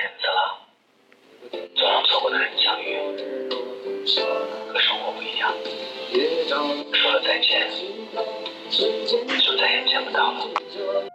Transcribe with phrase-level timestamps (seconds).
[0.00, 0.58] 人走了，
[1.76, 2.98] 总让错过的人相遇，
[4.72, 5.52] 可生活不一样。
[6.92, 7.68] 说了再见，
[8.70, 11.09] 就再也见不到了。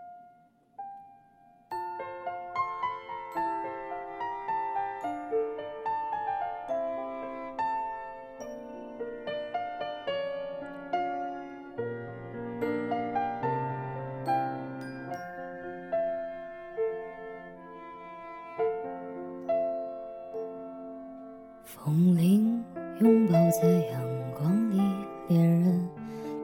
[21.86, 22.66] 红铃
[23.00, 24.02] 拥抱在阳
[24.34, 24.82] 光里，
[25.28, 25.88] 恋人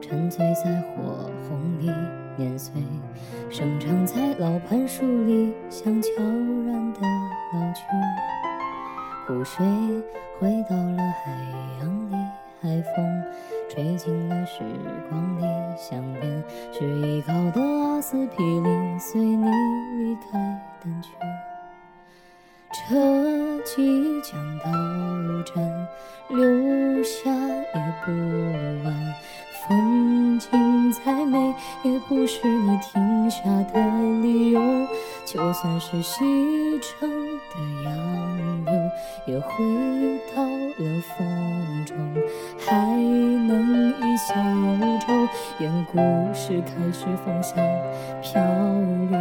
[0.00, 1.90] 沉醉在火红里，
[2.36, 2.80] 年岁
[3.50, 7.00] 生长在老槐树里，像悄然的
[7.52, 7.82] 老去。
[9.26, 9.66] 湖水
[10.38, 11.32] 回到了海
[11.80, 12.14] 洋里，
[12.60, 13.24] 海风
[13.68, 14.60] 吹进了时
[15.10, 15.42] 光里，
[15.76, 20.38] 想念是依靠的阿司匹林，随你离开
[20.84, 21.10] 淡去。
[22.72, 24.70] 车即将到
[28.04, 28.10] 不
[28.84, 29.14] 完。
[29.68, 33.80] 风景再美，也不是你停下的
[34.20, 34.60] 理由。
[35.24, 36.18] 就算是西
[36.80, 38.74] 城的洋流，
[39.26, 39.52] 也回
[40.34, 41.96] 到了风中，
[42.58, 42.74] 还
[43.46, 44.34] 能一笑
[45.06, 45.12] 愁，
[45.60, 45.98] 愿故
[46.34, 47.54] 事开始方向
[48.20, 48.42] 漂
[49.10, 49.16] 流。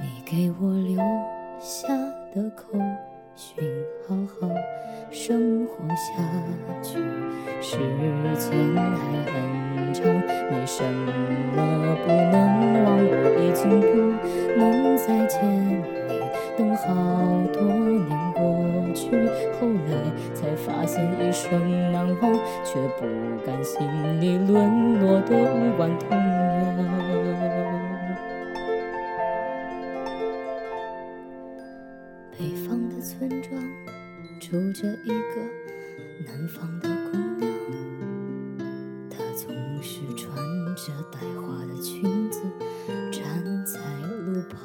[0.00, 0.96] 你给我留
[1.58, 1.88] 下
[2.32, 2.78] 的口
[3.34, 3.64] 寻，
[4.06, 4.48] 好好
[5.10, 6.04] 生活下
[6.82, 6.98] 去。
[7.62, 7.76] 时
[8.36, 9.00] 间还
[9.30, 10.04] 很长，
[10.50, 12.34] 没什么不能
[12.84, 13.92] 忘，我已经不
[14.58, 14.60] 能
[14.96, 15.82] 再见你。
[16.56, 16.84] 等好
[17.52, 18.40] 多年过
[18.94, 19.10] 去，
[19.58, 19.92] 后来
[20.34, 22.34] 才发现一生难忘，
[22.64, 23.06] 却不
[23.46, 23.86] 甘心
[24.20, 26.18] 你沦落的无关痛
[33.00, 33.58] 村庄
[34.38, 35.40] 住着一个
[36.26, 37.50] 南方的姑娘，
[39.08, 39.48] 她总
[39.82, 40.36] 是穿
[40.76, 42.42] 着带花的裙子
[43.10, 43.80] 站在
[44.26, 44.58] 路旁。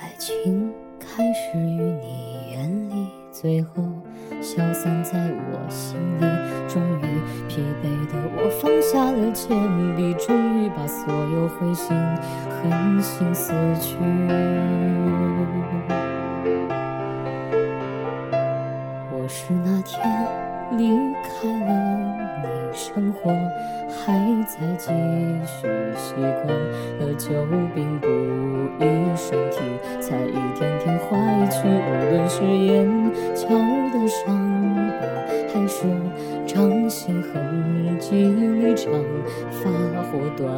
[0.00, 2.83] 爱情开始于你眼里，
[3.34, 3.82] 最后
[4.40, 5.18] 消散在
[5.50, 6.24] 我心里。
[6.68, 7.02] 终于
[7.48, 9.48] 疲惫的我放下了铅
[9.96, 11.96] 笔，终于把所有灰心
[12.48, 13.96] 狠心撕去。
[19.10, 20.00] 我是那天
[20.78, 20.88] 离
[21.24, 21.70] 开了
[22.44, 23.30] 你生活，
[23.88, 24.14] 还
[24.46, 24.90] 在继
[25.44, 25.66] 续
[25.96, 26.46] 习惯
[27.00, 27.30] 了久
[27.74, 28.06] 病不
[28.84, 29.58] 医身体，
[30.00, 31.66] 才一天天坏去。
[31.66, 31.70] 无
[32.10, 33.03] 论是眼
[34.08, 34.26] 伤
[35.00, 35.06] 疤，
[35.52, 35.86] 还是
[36.46, 38.92] 掌心痕迹里长
[39.50, 39.70] 发
[40.10, 40.52] 或短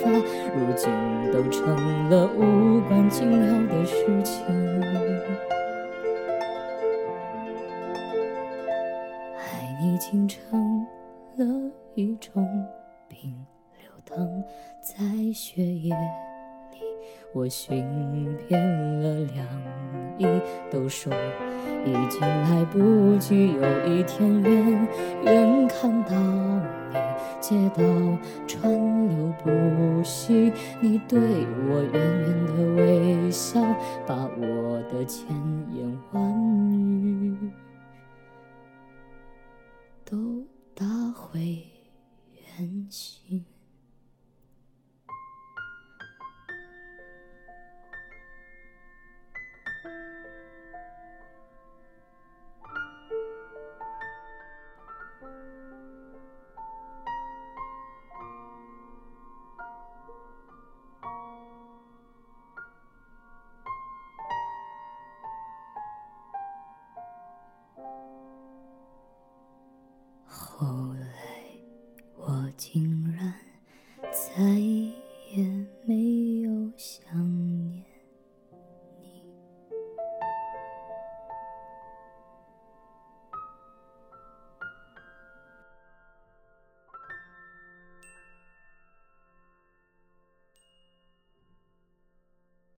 [0.00, 0.10] 发，
[0.54, 0.90] 如今
[1.32, 4.44] 都成了无关紧要的事情。
[9.36, 10.86] 爱你竟成
[11.36, 11.44] 了
[11.94, 12.44] 一种
[13.08, 13.34] 病，
[13.78, 14.44] 流淌
[14.82, 15.94] 在血液。
[17.34, 18.60] 我寻遍
[19.02, 19.46] 了两
[20.18, 20.26] 翼，
[20.70, 21.12] 都说
[21.84, 23.52] 已经来不及。
[23.52, 24.82] 有一天，远
[25.24, 26.14] 远看到
[26.90, 26.96] 你，
[27.40, 27.82] 街道
[28.46, 33.60] 川流不息，你对我远远的微笑，
[34.06, 35.28] 把我的千
[35.74, 36.32] 言万
[37.20, 37.36] 语。
[40.04, 40.16] 都
[40.74, 41.38] 打回
[42.58, 43.37] 原形。